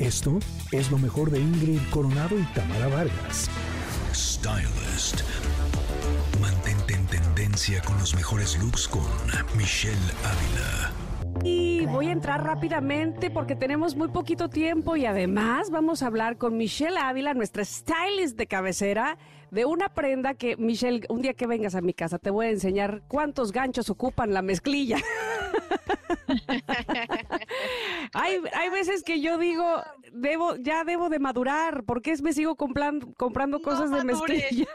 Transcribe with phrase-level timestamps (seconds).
[0.00, 0.38] Esto
[0.72, 3.50] es lo mejor de Ingrid Coronado y Tamara Vargas.
[4.14, 5.20] Stylist.
[6.40, 9.04] Mantente en tendencia con los mejores looks con
[9.58, 11.44] Michelle Ávila.
[11.44, 16.38] Y voy a entrar rápidamente porque tenemos muy poquito tiempo y además vamos a hablar
[16.38, 19.18] con Michelle Ávila, nuestra stylist de cabecera,
[19.50, 22.50] de una prenda que, Michelle, un día que vengas a mi casa te voy a
[22.50, 24.96] enseñar cuántos ganchos ocupan la mezclilla.
[28.14, 29.82] hay, hay veces que yo digo,
[30.20, 34.66] debo, ya debo de madurar, porque es me sigo comprando, comprando cosas de mezclilla?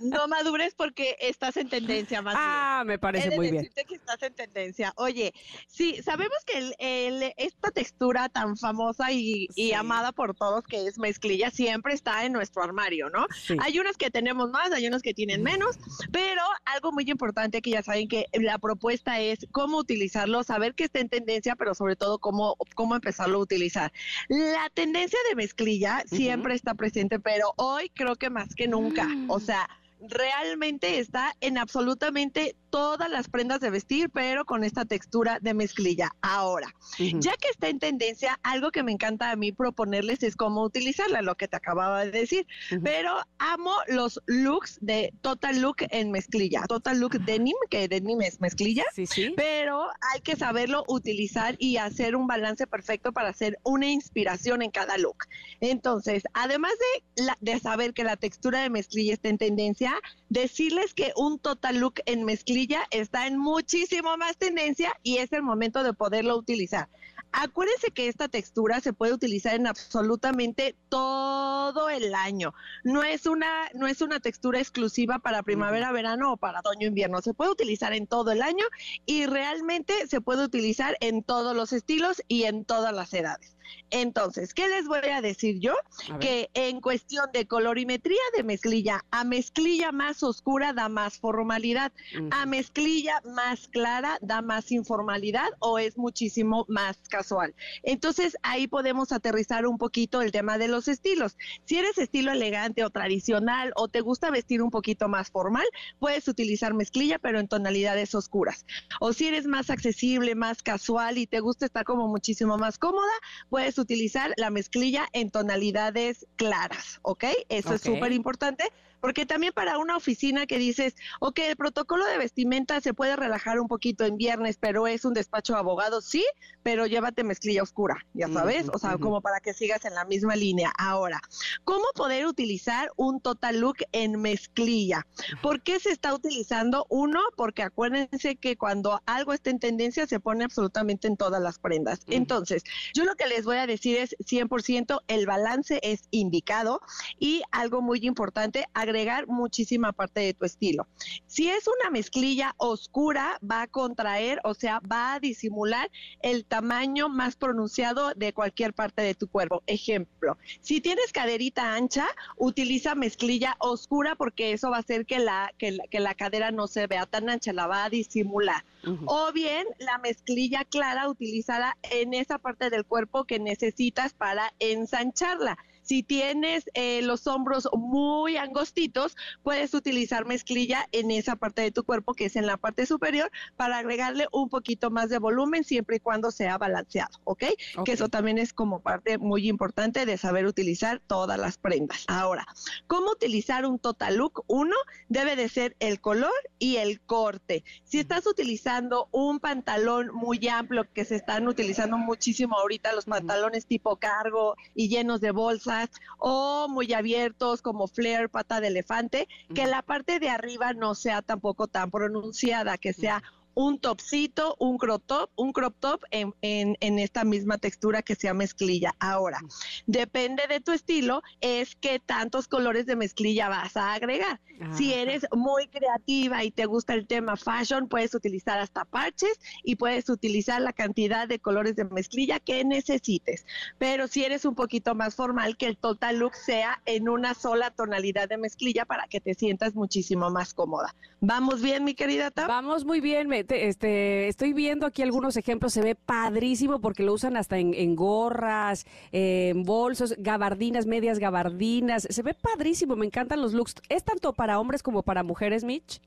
[0.00, 3.68] No madures porque estás en tendencia más Ah, me parece muy bien.
[3.74, 4.92] que estás en tendencia.
[4.96, 5.32] Oye,
[5.66, 11.50] sí, sabemos que el, esta textura tan famosa y, amada por todos que es mezclilla
[11.50, 13.26] siempre está en nuestro armario, ¿no?
[13.60, 15.78] Hay unas que tenemos más, hay unas que tienen menos,
[16.10, 20.84] pero algo muy importante que ya saben que la propuesta es cómo utilizarlo, saber que
[20.84, 23.92] está en tendencia, pero sobre todo cómo, cómo empezarlo a utilizar.
[24.28, 29.40] La tendencia de mezclilla siempre está presente, pero hoy creo que más que nunca, o
[29.40, 29.68] sea,
[30.00, 36.14] realmente está en absolutamente todas las prendas de vestir, pero con esta textura de mezclilla.
[36.20, 40.62] Ahora, ya que está en tendencia, algo que me encanta a mí proponerles es cómo
[40.62, 42.46] utilizarla, lo que te acababa de decir.
[42.82, 46.62] Pero amo los looks de Total Look en mezclilla.
[46.68, 49.32] Total Look Denim, que denim es mezclilla, sí, sí.
[49.36, 54.70] pero hay que saberlo utilizar y hacer un balance perfecto para hacer una inspiración en
[54.70, 55.26] cada look.
[55.60, 56.72] Entonces, además
[57.16, 59.94] de, de saber que la textura de mezclilla está en tendencia,
[60.28, 62.57] decirles que un Total Look en mezclilla
[62.90, 66.88] está en muchísimo más tendencia y es el momento de poderlo utilizar.
[67.30, 72.54] Acuérdense que esta textura se puede utilizar en absolutamente todo el año.
[72.84, 77.20] No es una, no es una textura exclusiva para primavera, verano o para otoño, invierno.
[77.20, 78.64] Se puede utilizar en todo el año
[79.04, 83.57] y realmente se puede utilizar en todos los estilos y en todas las edades.
[83.90, 85.74] Entonces, ¿qué les voy a decir yo?
[86.20, 91.92] que en cuestión de colorimetría de mezclilla, a mezclilla más oscura da más formalidad,
[92.30, 97.54] a mezclilla más clara da más informalidad o es muchísimo más casual.
[97.82, 101.36] Entonces, ahí podemos aterrizar un poquito el tema de los estilos.
[101.64, 105.66] Si eres estilo elegante o tradicional o te gusta vestir un poquito más formal,
[105.98, 108.66] puedes utilizar mezclilla, pero en tonalidades oscuras.
[109.00, 113.12] O si eres más accesible, más casual y te gusta estar como muchísimo más cómoda,
[113.58, 117.24] puedes utilizar la mezclilla en tonalidades claras, ¿ok?
[117.48, 118.62] Eso es súper importante
[119.00, 123.60] porque también para una oficina que dices, ok, el protocolo de vestimenta se puede relajar
[123.60, 126.24] un poquito en viernes, pero es un despacho de abogados, sí,
[126.62, 130.36] pero llévate mezclilla oscura, ya sabes, o sea, como para que sigas en la misma
[130.36, 130.72] línea.
[130.78, 131.20] Ahora,
[131.64, 135.06] ¿cómo poder utilizar un total look en mezclilla?
[135.42, 136.86] ¿Por qué se está utilizando?
[136.88, 141.58] Uno, porque acuérdense que cuando algo está en tendencia se pone absolutamente en todas las
[141.58, 142.00] prendas.
[142.06, 142.64] Entonces,
[142.94, 146.80] yo lo que les voy a decir es 100% el balance es indicado
[147.18, 150.86] y algo muy importante, agregar muchísima parte de tu estilo.
[151.26, 155.90] Si es una mezclilla oscura, va a contraer, o sea, va a disimular
[156.22, 159.62] el tamaño más pronunciado de cualquier parte de tu cuerpo.
[159.66, 162.06] Ejemplo, si tienes caderita ancha,
[162.36, 166.86] utiliza mezclilla oscura porque eso va a hacer que la, que la, cadera no se
[166.86, 168.64] vea tan ancha, la va a disimular.
[169.04, 175.58] O bien la mezclilla clara, utilizada en esa parte del cuerpo que necesitas para ensancharla.
[175.88, 181.82] Si tienes eh, los hombros muy angostitos, puedes utilizar mezclilla en esa parte de tu
[181.82, 185.96] cuerpo, que es en la parte superior, para agregarle un poquito más de volumen, siempre
[185.96, 187.44] y cuando sea balanceado, ¿ok?
[187.86, 192.04] Que eso también es como parte muy importante de saber utilizar todas las prendas.
[192.06, 192.46] Ahora,
[192.86, 194.44] ¿cómo utilizar un total look?
[194.46, 194.76] Uno,
[195.08, 197.64] debe de ser el color y el corte.
[197.84, 203.64] Si estás utilizando un pantalón muy amplio, que se están utilizando muchísimo ahorita los pantalones
[203.64, 205.77] tipo cargo y llenos de bolsa,
[206.18, 211.22] o muy abiertos como flare, pata de elefante, que la parte de arriba no sea
[211.22, 213.22] tampoco tan pronunciada, que sea
[213.58, 218.32] un topcito, un crop top, un crop top en, en, esta misma textura que sea
[218.32, 218.94] mezclilla.
[219.00, 219.40] Ahora,
[219.88, 224.40] depende de tu estilo, es que tantos colores de mezclilla vas a agregar.
[224.76, 229.74] Si eres muy creativa y te gusta el tema fashion, puedes utilizar hasta parches y
[229.74, 233.44] puedes utilizar la cantidad de colores de mezclilla que necesites.
[233.78, 237.72] Pero si eres un poquito más formal, que el total look sea en una sola
[237.72, 240.94] tonalidad de mezclilla para que te sientas muchísimo más cómoda.
[241.20, 242.46] ¿Vamos bien, mi querida Tam?
[242.46, 247.12] Vamos muy bien, me este, estoy viendo aquí algunos ejemplos, se ve padrísimo porque lo
[247.12, 253.52] usan hasta en, gorras, en bolsos, gabardinas, medias gabardinas, se ve padrísimo, me encantan los
[253.52, 253.74] looks.
[253.88, 256.00] ¿Es tanto para hombres como para mujeres, Mitch?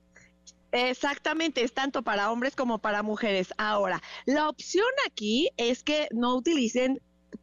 [0.71, 3.53] Exactamente, es tanto para hombres como para mujeres.
[3.57, 7.01] Ahora, la opción aquí es que no utilicen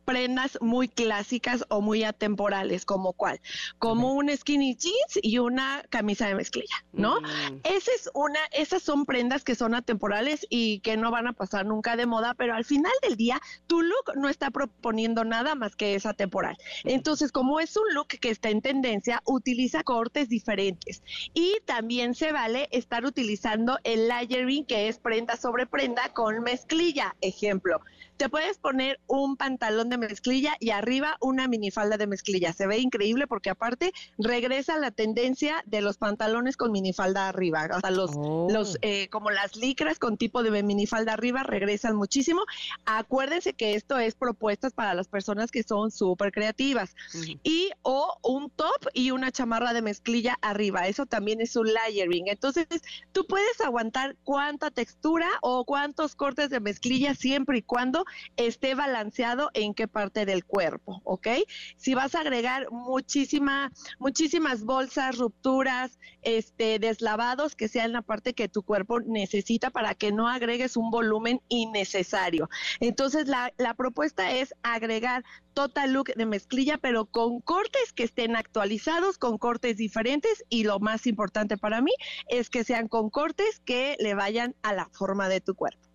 [0.09, 3.43] prendas muy clásicas o muy atemporales, como cuál,
[3.79, 7.21] como un skinny jeans y una camisa de mezclilla, ¿no?
[7.21, 7.61] Mm.
[7.65, 11.67] Esa es una, esas son prendas que son atemporales y que no van a pasar
[11.67, 15.77] nunca de moda, pero al final del día tu look no está proponiendo nada más
[15.77, 16.57] que es atemporal.
[16.85, 21.03] Entonces, como es un look que está en tendencia, utiliza cortes diferentes
[21.35, 27.15] y también se vale estar utilizando el layering, que es prenda sobre prenda con mezclilla.
[27.21, 27.83] Ejemplo,
[28.17, 32.53] te puedes poner un pantalón de mezclilla y arriba una minifalda de mezclilla.
[32.53, 37.69] Se ve increíble porque aparte regresa la tendencia de los pantalones con minifalda arriba.
[37.71, 38.49] Hasta los, Oh.
[38.51, 42.43] los eh, como las licras con tipo de minifalda arriba regresan muchísimo.
[42.85, 46.95] Acuérdense que esto es propuestas para las personas que son súper creativas.
[47.15, 47.39] Ujú.
[47.43, 50.87] Y o un top y una chamarra de mezclilla arriba.
[50.87, 52.29] Eso también es un layering.
[52.29, 52.67] Entonces,
[53.13, 58.05] tú puedes aguantar cuánta textura o cuántos cortes de mezclilla siempre y cuando
[58.37, 61.29] esté balanceado en qué parte del cuerpo, ¿ok?
[61.77, 68.49] Si vas a agregar muchísima, muchísimas bolsas, rupturas, este, deslavados, que sean la parte que
[68.49, 72.49] tu cuerpo necesita para que no agregues un volumen innecesario.
[72.81, 75.25] Entonces, la, la propuesta es agregar
[75.55, 80.79] total look de mezclilla, pero con cortes que estén actualizados, con cortes diferentes y lo
[80.79, 81.93] más importante para mí
[82.29, 85.88] es que sean con cortes que le vayan a la forma de tu cuerpo.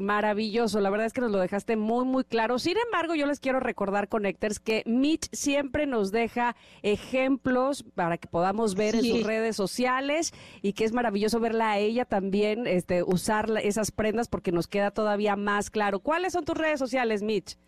[0.00, 2.58] Maravilloso, la verdad es que nos lo dejaste muy, muy claro.
[2.58, 8.26] Sin embargo, yo les quiero recordar, Connectors, que Mitch siempre nos deja ejemplos para que
[8.26, 10.32] podamos ver en sus redes sociales
[10.62, 14.90] y que es maravilloso verla a ella también este, usar esas prendas porque nos queda
[14.90, 16.00] todavía más claro.
[16.00, 17.58] ¿Cuáles son tus redes sociales, Mitch?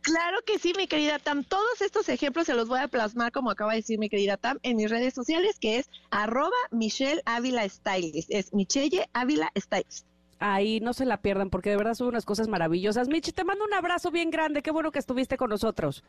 [0.00, 1.44] Claro que sí, mi querida Tam.
[1.44, 4.58] Todos estos ejemplos se los voy a plasmar, como acaba de decir mi querida Tam,
[4.62, 8.30] en mis redes sociales, que es arroba Michelle Ávila Stylist.
[8.30, 10.06] Es Michelle Ávila Stylist.
[10.38, 13.08] Ahí no se la pierdan porque de verdad son unas cosas maravillosas.
[13.08, 14.62] Mitch, te mando un abrazo bien grande.
[14.62, 16.04] Qué bueno que estuviste con nosotros.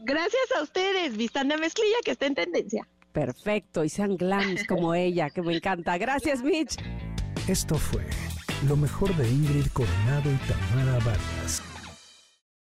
[0.00, 2.88] Gracias a ustedes, Vistan de Mezclilla, que está en tendencia.
[3.12, 5.98] Perfecto, y sean glams como ella, que me encanta.
[5.98, 6.76] Gracias, Mitch.
[7.48, 8.04] Esto fue
[8.68, 11.62] lo mejor de Ingrid Coronado y Tamara Vargas.